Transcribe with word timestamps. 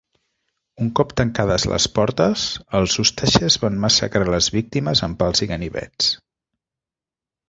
Un 0.83 0.87
cop 0.99 1.11
tancades 1.19 1.65
les 1.71 1.85
portes, 1.97 2.45
els 2.79 2.95
ústaixes 3.03 3.57
van 3.65 3.77
massacrar 3.83 4.23
les 4.37 4.47
víctimes 4.55 5.03
amb 5.09 5.21
pals 5.21 5.45
i 5.47 5.49
ganivets. 5.53 6.09